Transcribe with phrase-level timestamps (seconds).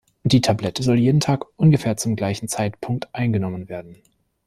[0.23, 4.01] Die Tablette soll jeden Tag ungefähr zum gleichen Zeitpunkt eingenommen werden.